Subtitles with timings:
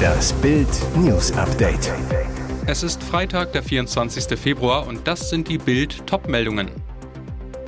[0.00, 1.92] Das Bild News Update.
[2.66, 4.38] Es ist Freitag, der 24.
[4.38, 6.70] Februar und das sind die Bild Topmeldungen.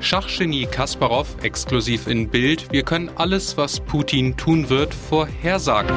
[0.00, 2.72] Schachgenie Kasparov exklusiv in Bild.
[2.72, 5.94] Wir können alles, was Putin tun wird, vorhersagen.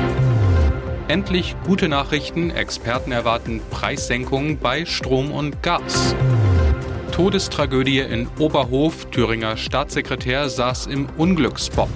[1.07, 2.51] Endlich gute Nachrichten.
[2.51, 6.15] Experten erwarten Preissenkungen bei Strom und Gas.
[7.11, 9.05] Todestragödie in Oberhof.
[9.05, 11.89] Thüringer Staatssekretär saß im Unglücksbob.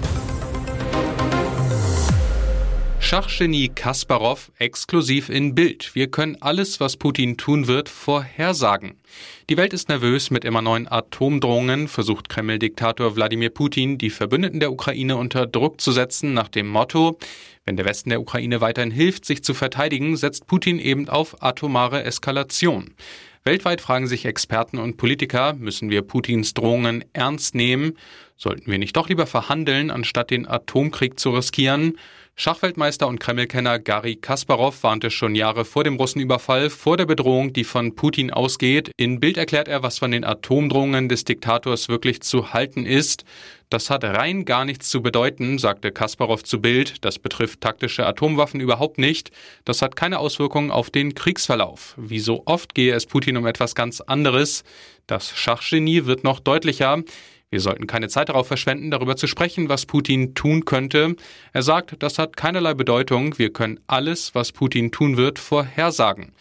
[3.10, 5.96] Schachgenie Kasparov exklusiv in Bild.
[5.96, 9.00] Wir können alles, was Putin tun wird, vorhersagen.
[9.48, 14.70] Die Welt ist nervös mit immer neuen Atomdrohungen, versucht Kreml-Diktator Wladimir Putin, die Verbündeten der
[14.70, 17.18] Ukraine unter Druck zu setzen, nach dem Motto,
[17.64, 22.04] wenn der Westen der Ukraine weiterhin hilft, sich zu verteidigen, setzt Putin eben auf atomare
[22.04, 22.94] Eskalation.
[23.42, 27.96] Weltweit fragen sich Experten und Politiker, müssen wir Putins Drohungen ernst nehmen?
[28.36, 31.98] Sollten wir nicht doch lieber verhandeln, anstatt den Atomkrieg zu riskieren?
[32.40, 37.64] Schachweltmeister und Kremlkenner Gary Kasparov warnte schon Jahre vor dem Russenüberfall vor der Bedrohung, die
[37.64, 38.90] von Putin ausgeht.
[38.96, 43.26] In Bild erklärt er, was von den Atomdrohungen des Diktators wirklich zu halten ist.
[43.68, 47.04] Das hat rein gar nichts zu bedeuten, sagte Kasparov zu Bild.
[47.04, 49.32] Das betrifft taktische Atomwaffen überhaupt nicht.
[49.66, 51.94] Das hat keine Auswirkungen auf den Kriegsverlauf.
[51.98, 54.64] Wie so oft gehe es Putin um etwas ganz anderes.
[55.06, 57.02] Das Schachgenie wird noch deutlicher.
[57.50, 61.16] Wir sollten keine Zeit darauf verschwenden, darüber zu sprechen, was Putin tun könnte.
[61.52, 63.38] Er sagt, das hat keinerlei Bedeutung.
[63.38, 66.32] Wir können alles, was Putin tun wird, vorhersagen.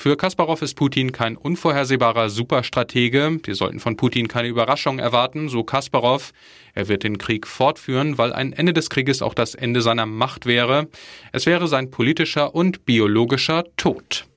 [0.00, 3.40] Für Kasparov ist Putin kein unvorhersehbarer Superstratege.
[3.42, 6.32] Wir sollten von Putin keine Überraschung erwarten, so Kasparov.
[6.72, 10.46] Er wird den Krieg fortführen, weil ein Ende des Krieges auch das Ende seiner Macht
[10.46, 10.86] wäre.
[11.32, 14.27] Es wäre sein politischer und biologischer Tod.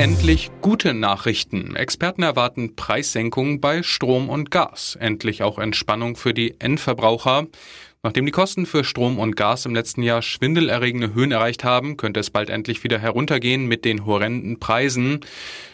[0.00, 1.76] Endlich gute Nachrichten.
[1.76, 4.96] Experten erwarten Preissenkungen bei Strom und Gas.
[4.98, 7.48] Endlich auch Entspannung für die Endverbraucher.
[8.02, 12.18] Nachdem die Kosten für Strom und Gas im letzten Jahr schwindelerregende Höhen erreicht haben, könnte
[12.20, 15.20] es bald endlich wieder heruntergehen mit den horrenden Preisen.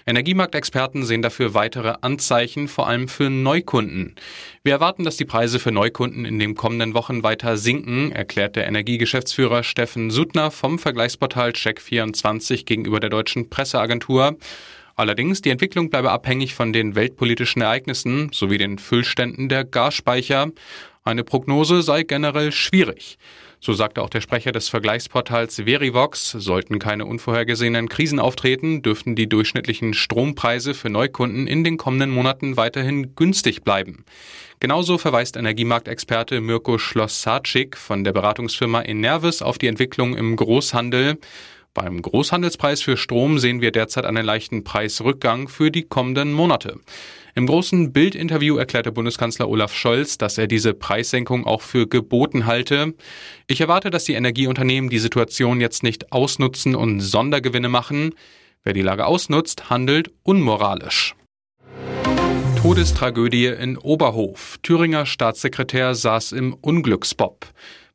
[0.06, 4.16] Energiemarktexperten sehen dafür weitere Anzeichen, vor allem für Neukunden.
[4.64, 8.66] Wir erwarten, dass die Preise für Neukunden in den kommenden Wochen weiter sinken, erklärt der
[8.66, 14.36] Energiegeschäftsführer Steffen Suttner vom Vergleichsportal Check24 gegenüber der deutschen Presseagentur.
[14.96, 20.50] Allerdings, die Entwicklung bleibe abhängig von den weltpolitischen Ereignissen sowie den Füllständen der Gasspeicher.
[21.06, 23.16] Eine Prognose sei generell schwierig.
[23.60, 29.28] So sagte auch der Sprecher des Vergleichsportals Verivox, sollten keine unvorhergesehenen Krisen auftreten, dürften die
[29.28, 34.04] durchschnittlichen Strompreise für Neukunden in den kommenden Monaten weiterhin günstig bleiben.
[34.58, 41.18] Genauso verweist Energiemarktexperte Mirko Schloss-Sarczyk von der Beratungsfirma Enervis auf die Entwicklung im Großhandel.
[41.76, 46.80] Beim Großhandelspreis für Strom sehen wir derzeit einen leichten Preisrückgang für die kommenden Monate.
[47.34, 52.94] Im großen Bildinterview erklärte Bundeskanzler Olaf Scholz, dass er diese Preissenkung auch für geboten halte.
[53.46, 58.14] Ich erwarte, dass die Energieunternehmen die Situation jetzt nicht ausnutzen und Sondergewinne machen.
[58.64, 61.14] Wer die Lage ausnutzt, handelt unmoralisch.
[62.62, 64.56] Todestragödie in Oberhof.
[64.62, 67.46] Thüringer Staatssekretär saß im Unglücksbob.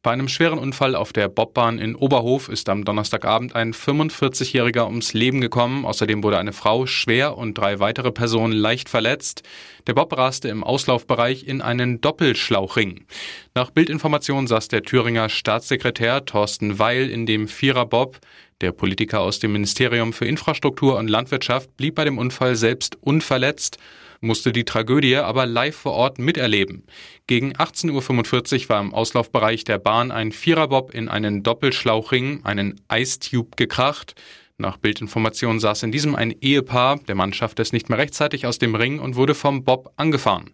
[0.03, 5.13] Bei einem schweren Unfall auf der Bobbahn in Oberhof ist am Donnerstagabend ein 45-Jähriger ums
[5.13, 5.85] Leben gekommen.
[5.85, 9.44] Außerdem wurde eine Frau schwer und drei weitere Personen leicht verletzt.
[9.85, 13.06] Der Bob raste im Auslaufbereich in einen Doppelschlauchring.
[13.53, 18.17] Nach Bildinformationen saß der Thüringer Staatssekretär Thorsten Weil in dem Viererbob.
[18.61, 23.78] Der Politiker aus dem Ministerium für Infrastruktur und Landwirtschaft blieb bei dem Unfall selbst unverletzt
[24.21, 26.85] musste die Tragödie aber live vor Ort miterleben.
[27.27, 33.19] Gegen 18.45 Uhr war im Auslaufbereich der Bahn ein Viererbob in einen Doppelschlauchring, einen Ice
[33.19, 34.15] Tube, gekracht.
[34.61, 36.99] Nach Bildinformationen saß in diesem ein Ehepaar.
[37.07, 40.51] Der Mann schaffte es nicht mehr rechtzeitig aus dem Ring und wurde vom Bob angefahren.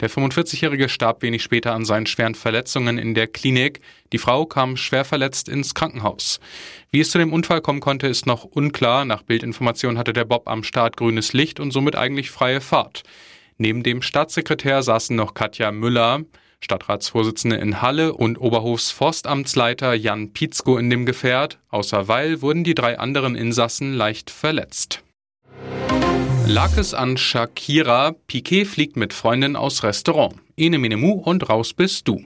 [0.00, 3.80] Der 45-Jährige starb wenig später an seinen schweren Verletzungen in der Klinik.
[4.12, 6.40] Die Frau kam schwer verletzt ins Krankenhaus.
[6.90, 9.04] Wie es zu dem Unfall kommen konnte, ist noch unklar.
[9.04, 13.04] Nach Bildinformationen hatte der Bob am Start grünes Licht und somit eigentlich freie Fahrt.
[13.56, 16.22] Neben dem Staatssekretär saßen noch Katja Müller,
[16.64, 21.58] Stadtratsvorsitzende in Halle und Oberhofs Forstamtsleiter Jan Pietzko in dem Gefährt.
[21.68, 25.02] Außer Weil wurden die drei anderen Insassen leicht verletzt.
[26.46, 30.36] Lag es an Shakira, Piquet fliegt mit Freundin aus Restaurant.
[30.56, 32.22] Ene Menemu und raus bist du.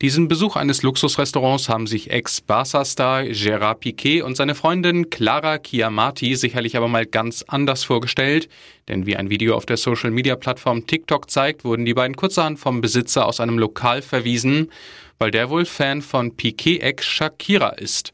[0.00, 6.76] Diesen Besuch eines Luxusrestaurants haben sich Ex-Barca-Star Gerard Piquet und seine Freundin Clara Chiamati sicherlich
[6.76, 8.48] aber mal ganz anders vorgestellt.
[8.86, 13.26] Denn wie ein Video auf der Social-Media-Plattform TikTok zeigt, wurden die beiden kurzerhand vom Besitzer
[13.26, 14.70] aus einem Lokal verwiesen,
[15.18, 18.12] weil der wohl Fan von Piquet-Ex Shakira ist.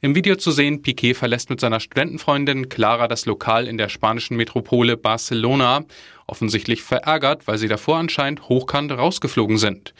[0.00, 4.38] Im Video zu sehen, Piquet verlässt mit seiner Studentenfreundin Clara das Lokal in der spanischen
[4.38, 5.84] Metropole Barcelona.
[6.26, 9.94] Offensichtlich verärgert, weil sie davor anscheinend hochkant rausgeflogen sind.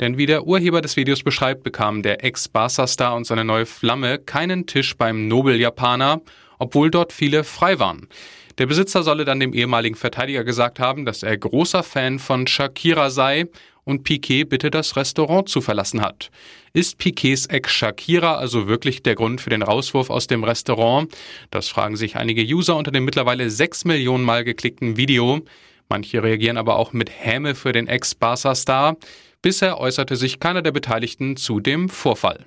[0.00, 4.66] Denn wie der Urheber des Videos beschreibt, bekam der Ex-Barca-Star und seine neue Flamme keinen
[4.66, 6.20] Tisch beim Nobel-Japaner,
[6.58, 8.08] obwohl dort viele frei waren.
[8.58, 13.10] Der Besitzer solle dann dem ehemaligen Verteidiger gesagt haben, dass er großer Fan von Shakira
[13.10, 13.46] sei
[13.82, 16.30] und Piquet bitte das Restaurant zu verlassen hat.
[16.72, 21.12] Ist Piquets Ex Shakira also wirklich der Grund für den Rauswurf aus dem Restaurant?
[21.50, 25.40] Das fragen sich einige User unter dem mittlerweile sechs Millionen Mal geklickten Video.
[25.88, 28.96] Manche reagieren aber auch mit Häme für den Ex-Barca-Star.
[29.42, 32.46] Bisher äußerte sich keiner der Beteiligten zu dem Vorfall.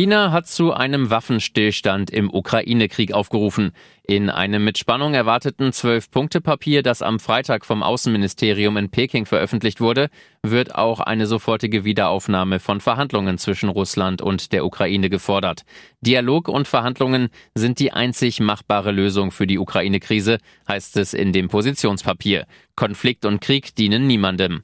[0.00, 3.72] China hat zu einem Waffenstillstand im Ukraine-Krieg aufgerufen.
[4.02, 10.08] In einem mit Spannung erwarteten Zwölf-Punkte-Papier, das am Freitag vom Außenministerium in Peking veröffentlicht wurde,
[10.42, 15.64] wird auch eine sofortige Wiederaufnahme von Verhandlungen zwischen Russland und der Ukraine gefordert.
[16.00, 21.48] Dialog und Verhandlungen sind die einzig machbare Lösung für die Ukraine-Krise, heißt es in dem
[21.48, 22.46] Positionspapier.
[22.74, 24.62] Konflikt und Krieg dienen niemandem.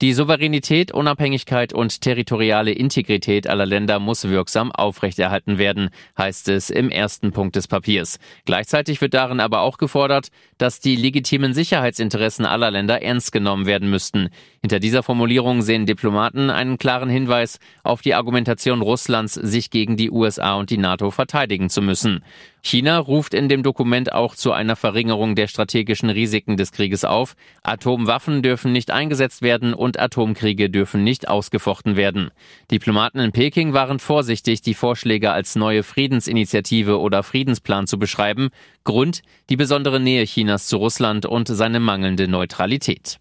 [0.00, 6.88] Die Souveränität, Unabhängigkeit und territoriale Integrität aller Länder muss wirksam aufrechterhalten werden, heißt es im
[6.88, 8.20] ersten Punkt des Papiers.
[8.44, 13.90] Gleichzeitig wird darin aber auch gefordert, dass die legitimen Sicherheitsinteressen aller Länder ernst genommen werden
[13.90, 14.28] müssten.
[14.60, 20.12] Hinter dieser Formulierung sehen Diplomaten einen klaren Hinweis auf die Argumentation Russlands, sich gegen die
[20.12, 22.22] USA und die NATO verteidigen zu müssen.
[22.62, 27.34] China ruft in dem Dokument auch zu einer Verringerung der strategischen Risiken des Krieges auf.
[27.62, 32.30] Atomwaffen dürfen nicht eingesetzt werden und Atomkriege dürfen nicht ausgefochten werden.
[32.70, 38.50] Diplomaten in Peking waren vorsichtig, die Vorschläge als neue Friedensinitiative oder Friedensplan zu beschreiben.
[38.84, 43.18] Grund die besondere Nähe Chinas zu Russland und seine mangelnde Neutralität.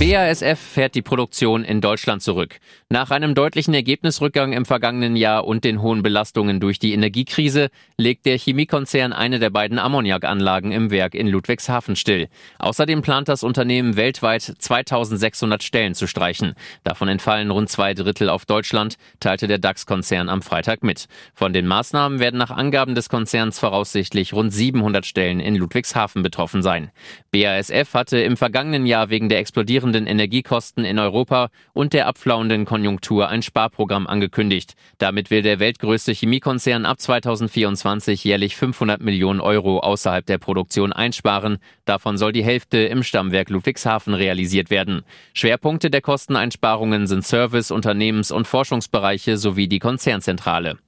[0.00, 2.58] BASF fährt die Produktion in Deutschland zurück.
[2.88, 7.68] Nach einem deutlichen Ergebnisrückgang im vergangenen Jahr und den hohen Belastungen durch die Energiekrise
[7.98, 12.28] legt der Chemiekonzern eine der beiden Ammoniakanlagen im Werk in Ludwigshafen still.
[12.58, 16.54] Außerdem plant das Unternehmen weltweit 2600 Stellen zu streichen.
[16.82, 21.08] Davon entfallen rund zwei Drittel auf Deutschland, teilte der DAX-Konzern am Freitag mit.
[21.34, 26.62] Von den Maßnahmen werden nach Angaben des Konzerns voraussichtlich rund 700 Stellen in Ludwigshafen betroffen
[26.62, 26.90] sein.
[27.32, 32.64] BASF hatte im vergangenen Jahr wegen der explodierenden explodierenden Energiekosten in Europa und der abflauenden
[32.64, 34.74] Konjunktur ein Sparprogramm angekündigt.
[34.98, 41.58] Damit will der weltgrößte Chemiekonzern ab 2024 jährlich 500 Millionen Euro außerhalb der Produktion einsparen.
[41.84, 45.02] Davon soll die Hälfte im Stammwerk Ludwigshafen realisiert werden.
[45.34, 50.78] Schwerpunkte der Kosteneinsparungen sind Service-, Unternehmens- und Forschungsbereiche sowie die Konzernzentrale.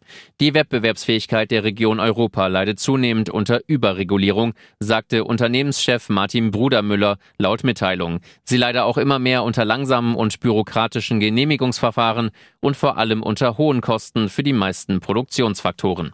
[0.40, 8.20] Die Wettbewerbsfähigkeit der Region Europa leidet zunehmend unter Überregulierung, sagte Unternehmenschef Martin Brudermüller laut Mitteilung.
[8.44, 13.81] Sie leide auch immer mehr unter langsamen und bürokratischen Genehmigungsverfahren und vor allem unter hohen
[13.81, 16.12] Kosten für die meisten Produktionsfaktoren.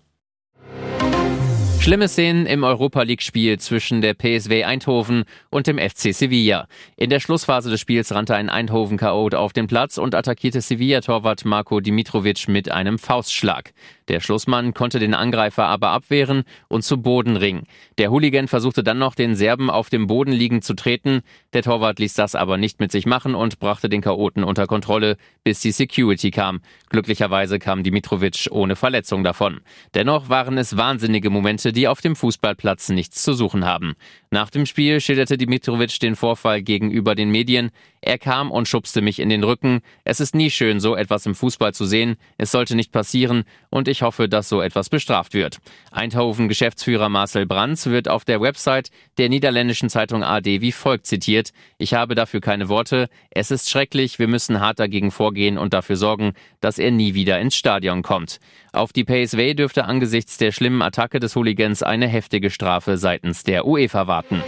[1.81, 6.67] Schlimme Szenen im Europa League-Spiel zwischen der PSW Eindhoven und dem FC Sevilla.
[6.97, 11.81] In der Schlussphase des Spiels rannte ein Eindhoven-Chaot auf den Platz und attackierte Sevilla-Torwart Marco
[11.81, 13.73] Dimitrovic mit einem Faustschlag.
[14.09, 17.65] Der Schlussmann konnte den Angreifer aber abwehren und zu Boden ringen.
[17.99, 21.21] Der Hooligan versuchte dann noch, den Serben auf dem Boden liegend zu treten.
[21.53, 25.17] Der Torwart ließ das aber nicht mit sich machen und brachte den Chaoten unter Kontrolle,
[25.45, 26.61] bis die Security kam.
[26.89, 29.61] Glücklicherweise kam Dimitrovic ohne Verletzung davon.
[29.95, 33.95] Dennoch waren es wahnsinnige Momente, die auf dem Fußballplatz nichts zu suchen haben.
[34.31, 37.71] Nach dem Spiel schilderte Dimitrovic den Vorfall gegenüber den Medien.
[38.01, 39.81] Er kam und schubste mich in den Rücken.
[40.05, 42.17] Es ist nie schön, so etwas im Fußball zu sehen.
[42.37, 45.59] Es sollte nicht passieren und ich hoffe, dass so etwas bestraft wird.
[45.91, 51.51] Eindhoven-Geschäftsführer Marcel Brands wird auf der Website der niederländischen Zeitung AD wie folgt zitiert.
[51.79, 53.09] Ich habe dafür keine Worte.
[53.31, 54.19] Es ist schrecklich.
[54.19, 58.39] Wir müssen hart dagegen vorgehen und dafür sorgen, dass er nie wieder ins Stadion kommt.
[58.73, 63.67] Auf die PSV dürfte angesichts der schlimmen Attacke des Hooligans eine heftige Strafe seitens der
[63.67, 64.43] UEFA warten.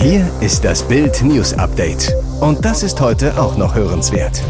[0.00, 2.12] Hier ist das Bild News Update.
[2.40, 4.42] Und das ist heute auch noch hörenswert.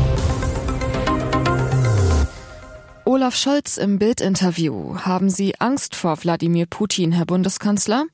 [3.14, 4.96] Olaf Scholz im Bild-Interview.
[4.98, 8.06] Haben Sie Angst vor Wladimir Putin, Herr Bundeskanzler?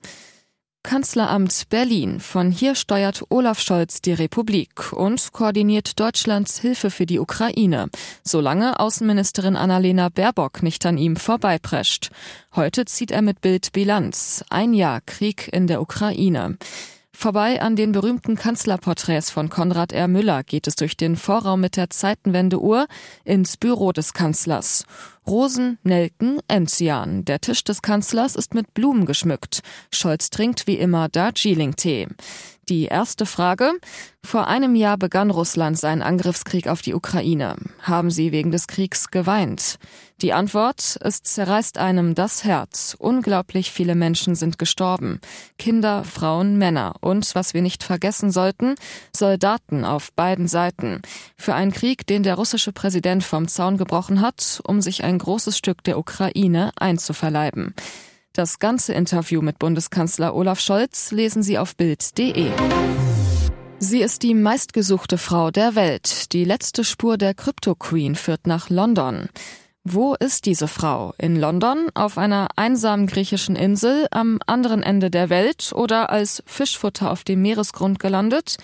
[0.82, 2.20] Kanzleramt Berlin.
[2.20, 7.88] Von hier steuert Olaf Scholz die Republik und koordiniert Deutschlands Hilfe für die Ukraine,
[8.24, 12.10] solange Außenministerin Annalena Baerbock nicht an ihm vorbeiprescht.
[12.54, 14.44] Heute zieht er mit Bild Bilanz.
[14.50, 16.58] Ein Jahr Krieg in der Ukraine.
[17.12, 20.08] Vorbei an den berühmten Kanzlerporträts von Konrad R.
[20.08, 22.86] Müller geht es durch den Vorraum mit der Zeitenwendeuhr
[23.24, 24.84] ins Büro des Kanzlers.
[25.30, 27.24] Rosen, Nelken, Enzian.
[27.24, 29.60] Der Tisch des Kanzlers ist mit Blumen geschmückt.
[29.92, 32.08] Scholz trinkt wie immer Darjeeling-Tee.
[32.68, 33.72] Die erste Frage.
[34.22, 37.56] Vor einem Jahr begann Russland seinen Angriffskrieg auf die Ukraine.
[37.80, 39.78] Haben Sie wegen des Kriegs geweint?
[40.22, 42.94] Die Antwort, es zerreißt einem das Herz.
[42.98, 45.20] Unglaublich viele Menschen sind gestorben.
[45.58, 48.74] Kinder, Frauen, Männer und, was wir nicht vergessen sollten,
[49.16, 51.00] Soldaten auf beiden Seiten.
[51.38, 55.56] Für einen Krieg, den der russische Präsident vom Zaun gebrochen hat, um sich ein großes
[55.56, 57.74] Stück der Ukraine einzuverleiben.
[58.32, 62.50] Das ganze Interview mit Bundeskanzler Olaf Scholz lesen Sie auf Bild.de.
[63.78, 66.32] Sie ist die meistgesuchte Frau der Welt.
[66.32, 69.28] Die letzte Spur der Crypto Queen führt nach London.
[69.84, 71.14] Wo ist diese Frau?
[71.16, 77.10] In London, auf einer einsamen griechischen Insel am anderen Ende der Welt oder als Fischfutter
[77.10, 78.58] auf dem Meeresgrund gelandet?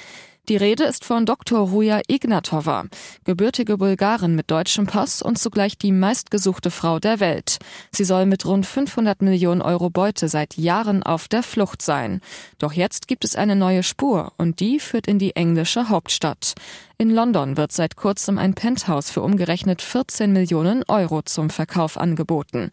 [0.48, 1.58] Die Rede ist von Dr.
[1.58, 2.84] Ruja Ignatova,
[3.24, 7.58] gebürtige Bulgarin mit deutschem Pass und zugleich die meistgesuchte Frau der Welt.
[7.90, 12.20] Sie soll mit rund 500 Millionen Euro Beute seit Jahren auf der Flucht sein.
[12.60, 16.54] Doch jetzt gibt es eine neue Spur und die führt in die englische Hauptstadt.
[16.96, 22.70] In London wird seit kurzem ein Penthouse für umgerechnet 14 Millionen Euro zum Verkauf angeboten.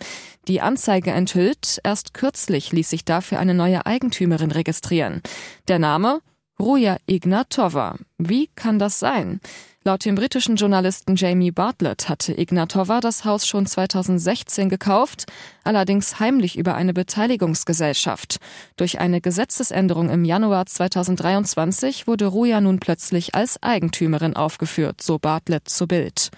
[0.48, 5.24] Die Anzeige enthüllt, erst kürzlich ließ sich dafür eine neue Eigentümerin registrieren.
[5.68, 6.22] Der Name
[6.60, 7.96] Ruja Ignatova.
[8.18, 9.42] Wie kann das sein?
[9.86, 15.26] Laut dem britischen Journalisten Jamie Bartlett hatte Ignatova das Haus schon 2016 gekauft,
[15.66, 18.38] allerdings heimlich über eine Beteiligungsgesellschaft.
[18.78, 25.68] Durch eine Gesetzesänderung im Januar 2023 wurde Ruja nun plötzlich als Eigentümerin aufgeführt, so Bartlett
[25.68, 26.30] zu Bild.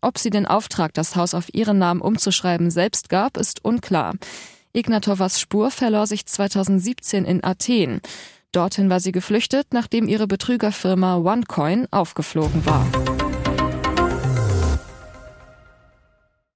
[0.00, 4.14] Ob sie den Auftrag, das Haus auf ihren Namen umzuschreiben, selbst gab, ist unklar.
[4.72, 8.00] Ignatovas Spur verlor sich 2017 in Athen.
[8.54, 12.86] Dorthin war sie geflüchtet, nachdem ihre Betrügerfirma OneCoin aufgeflogen war.